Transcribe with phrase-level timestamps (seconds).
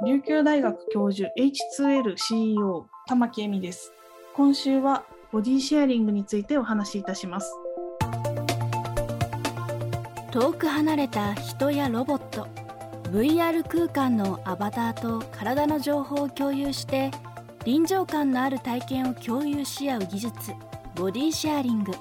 [0.00, 3.92] 琉球大学教授 H2L CEO 玉木恵美です。
[4.34, 7.52] 今週はボディシェアリングについてお話しいたします。
[10.32, 12.48] 遠く離れた人やロボット
[13.12, 17.10] VR 空間のアバターと体の情報を共有して
[17.64, 20.52] 臨場感のある体験を共有し合う技術
[20.96, 21.92] ボディシェアリング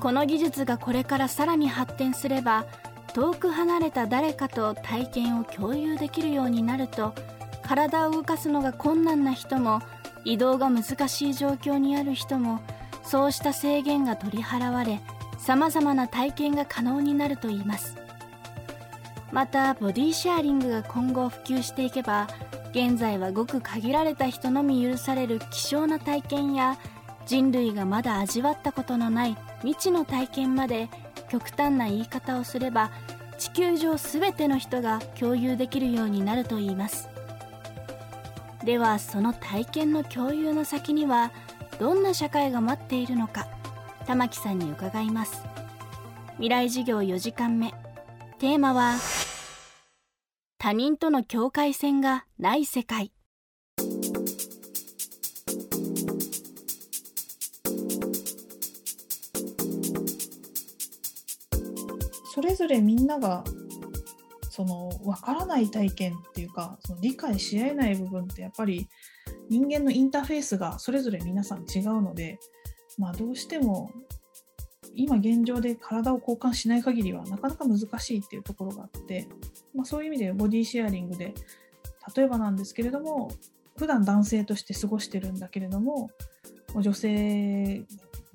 [0.00, 2.66] この技術がこれからさらに発展すれば
[3.14, 7.14] 遠く離れた誰かと体験を共有できるようになると
[7.62, 9.80] 体を動かすのが困難な人も
[10.24, 12.60] 移動が難しい状況にある人も
[13.04, 15.00] そうした制限が取り払われ
[15.38, 17.96] 様々な体験が可能になるといいます。
[19.32, 22.28] またボディシェアリングが今後普及していけば
[22.72, 26.78] 現在はごく限られた人のみ許される希少な体験や
[27.24, 30.88] 人類がまだ味わったことのない未知の体験まで
[31.30, 32.90] 極端な言い方をすれば
[33.42, 37.08] 地球上全ての人が共有できるようになるといいます。
[38.64, 41.32] ではその体験の共有の先には
[41.80, 43.48] どんな社会が待っているのか
[44.06, 45.42] 玉木さんに伺います。
[46.34, 47.74] 未来授業4時間目。
[48.38, 48.94] テーマは
[50.58, 53.10] 他人との境界線がない世界。
[62.32, 63.44] それぞれみんなが
[64.48, 68.88] その分からない体験っていうかその理解し合えない部分ってやっぱり
[69.50, 72.38] 人間のインターフェースがそれぞれ皆さん違うので、
[72.96, 73.90] まあ、どうしても
[74.94, 79.28] 今現状で体を交換しない限りはなかなか難しいっていうところがあって、
[79.74, 81.34] まあ、そういう意味でボディシェアリングで
[82.16, 83.30] 例えばなんですけれども
[83.76, 86.08] 普段男性として過ごしてるんだけれども
[86.74, 87.84] 女性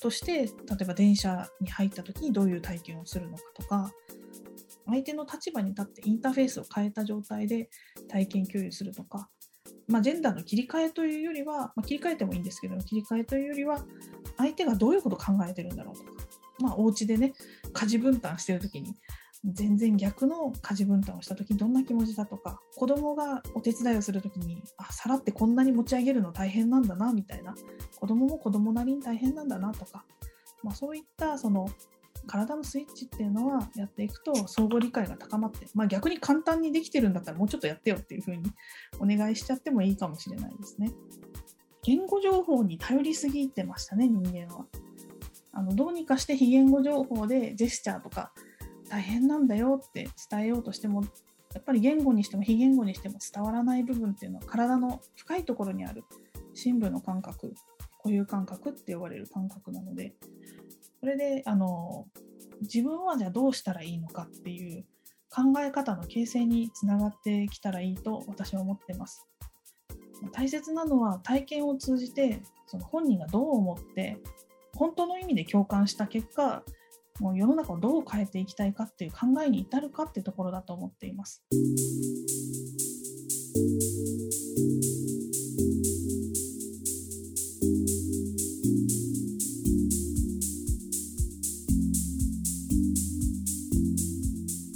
[0.00, 0.48] として例
[0.80, 3.92] えば電車に入った時にどういう体験をするのかとか
[4.86, 7.70] 相手の立場に立ってインターフェースを変えた状態で
[8.08, 9.28] 体験共有するとか、
[9.86, 13.84] まあ、ジェンダーの切り替えというよりは、まあ、切り替えてもいいんですけど切り替えというよりは
[14.38, 16.10] 相手がどういうことを考えてるんだろうとか、
[16.58, 17.32] まあ、お家でね
[17.72, 18.94] 家事分担してる時に
[19.44, 27.54] 全然逆の家事分担をした時どんな気持ちだとか子供がお手伝いをする時にあ皿ってこんなに持ち上げるの大変なんだなみたいな
[27.98, 30.04] 子供も子供なりに大変なんだなとか、
[30.62, 31.68] まあ、そういったその
[32.26, 38.44] 体のスイッチっていうのはやっていくと相互理解が高まって、まあ、逆に簡単にできてるんだったらもうちょっとやってよっていうふうに
[39.00, 40.92] お願いしちゃってもいいかもしれないですね。
[41.84, 44.66] 言語情報に頼りすぎてましたね人間は。
[45.54, 48.32] あのどうにかして非言語情報でジェスチャーとか
[48.92, 51.02] 大変なんだよって伝えようとしても
[51.54, 56.04] やっぱり言語にしても非言語にしても伝わらない部分っていうのは体の深いところにある
[56.52, 57.54] 深部の感覚
[58.02, 60.12] 固有感覚って呼ばれる感覚なので
[61.00, 62.06] それであの
[62.60, 64.84] 自分はじゃあどうしたらいいのかっていう
[65.30, 69.26] 考え方の形成につながってきたらいいと私は思ってます。
[70.32, 74.18] 大切なのは体験を通じてその本人がどう思って
[74.76, 76.62] 本当の意味で共感した結果
[77.20, 81.42] もう世の中をどう変えていきたいかっていう考えに至るかっていうところだと思っています。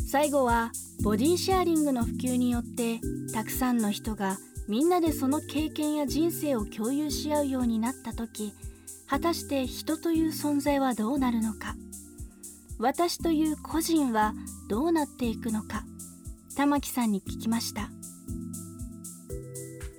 [0.09, 0.73] 最後は
[1.03, 3.01] ボディシェアリングの普及によって
[3.35, 8.55] たくさんの人がみんなでその経験や人生を共有し合うようになった時
[9.07, 11.77] 果たして人という存在はどうなるのか
[12.79, 14.35] 私という個人は
[14.69, 15.85] どうなっていくのか
[16.57, 17.91] 玉木さんに聞きました。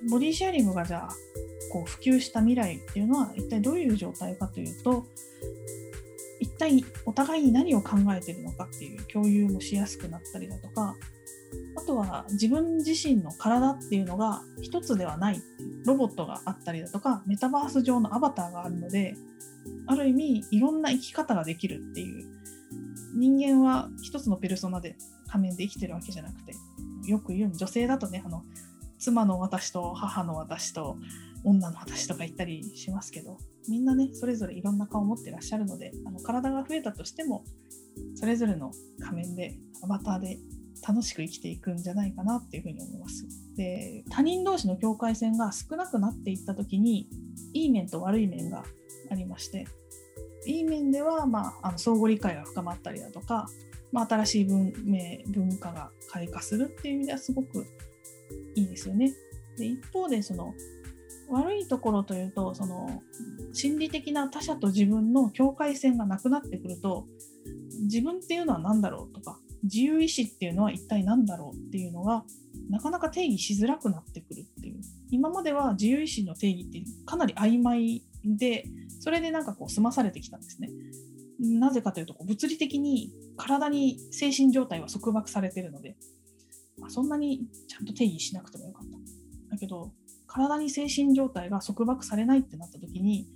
[0.08, 1.08] ボディシェアリングがじゃあ
[1.70, 5.06] こう普及した未来っていうのは一体どういう状態かというと
[6.40, 10.94] 一体お互いに何を考えてるのかっていう共有もしやすくなったりだとか
[11.76, 15.42] あとは自分自身の体っていうのが一つではない
[15.84, 19.14] ロボットがあったりだとかメタバース上のアバターがあるので
[19.86, 22.24] ある意味いろんな生き方ができるっていう
[23.14, 24.96] 人間は一つのペルソナで
[25.28, 26.54] 仮面で生きてるわけじゃなくて
[27.06, 28.42] よく言う女性だとねあの
[28.98, 30.96] 妻の私と母の私と
[31.44, 33.38] 女の私とか言ったりしますけど
[33.68, 37.44] みんなねそれぞれいろんな顔を持ってらっしゃるのであの体が増えたとしても
[38.14, 40.38] それぞれの仮面でアバターで
[40.86, 43.26] 楽しく生きていくんじゃないかなっていうふうに思います。
[43.56, 47.08] で他人同士の境界線が少なくなっていった時に
[47.52, 48.64] いい面と悪い面が
[49.10, 49.66] ありまして
[50.46, 53.46] いい面では、まあ、あの相互理解が深まったりだとか、
[53.92, 57.66] まあ、新しい文明文化が開花するっていう意味ではすごく
[58.54, 59.12] いいですよね。
[59.56, 60.54] で一方でその
[61.28, 63.02] 悪いところというとその
[63.52, 67.06] 心理的な他者と自分の境界線がなくなってくると
[67.82, 72.24] 自分っていうのは何だろうとか自由意志っていうのは一体何だろうっていうのが
[72.70, 74.80] なかなか定義しづらくなってくるっていう
[75.10, 78.04] 今までは自由意志の定義ってかなり曖昧
[78.36, 78.64] で
[79.00, 80.70] それでなんかこう済まされてきたんですね。
[81.40, 85.96] なぜかというとこう物理的に体に精神状態は束縛されてるので、
[86.78, 88.98] まあ、そんなにちゃんと定義しなくてもよかった。
[89.50, 89.92] だけど
[90.26, 93.28] 体に精神状態が束縛されないってなった時に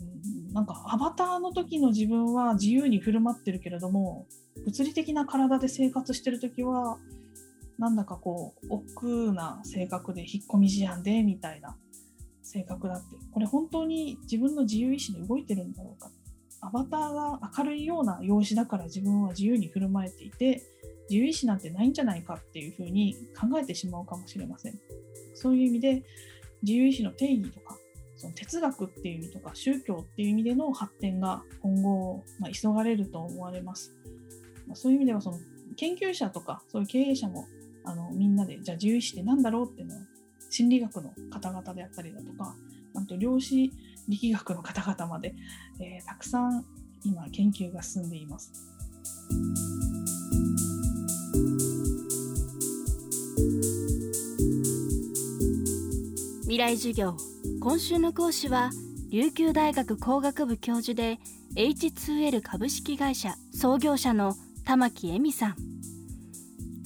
[0.00, 4.26] うんなんかアバターの時の自分は自由に振る舞ってるけれども
[4.64, 6.98] 物理的な体で生活してる時は
[7.78, 11.76] なんだかこう億劫な性格で引っ込み思案でみたいな
[12.46, 13.16] 性格だって。
[13.32, 16.10] これ本当に自分の自由意志で動いてるんだろうか。
[16.60, 20.62] アバターが明るいような容姿だから自分は自由に振る舞えていて
[21.08, 24.80] 自由意志なんてないんじゃないかっていうふうに考えてしまうかもしれません。
[25.34, 26.02] そういう意味で
[26.62, 27.76] 自由意志の定義とか
[28.16, 33.94] その哲学っていう意味とか宗教っていう意味での発展が今後、まあ、急がれると思われます。
[34.66, 35.38] まあ、そういう意味ではその
[35.76, 37.46] 研究者とかそういう経営者も
[37.84, 39.98] あのみんなでじゃあ自由意志って何だろうっていうのを
[40.56, 42.54] 心理学の方々であったりだとか
[42.94, 43.70] あと量子
[44.08, 45.34] 力学の方々まで、
[45.78, 46.64] えー、たくさん
[47.04, 48.50] 今研究が進んでいます。
[56.44, 57.18] 未来授業
[57.60, 58.70] 今週の講師は
[59.10, 61.18] 琉球大学工学部教授で
[61.56, 65.56] H2L 株式会社創業者の玉木恵美さん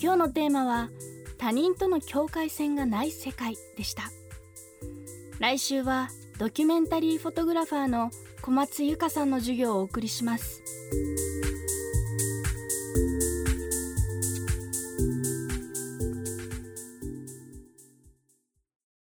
[0.03, 0.89] 今日のテーマは
[1.41, 4.13] 他人との境界線がない世界でした
[5.39, 8.11] 来週はドキュメンタリーフォトグラファーの
[8.43, 10.63] 小松由香さんの授業をお送りします。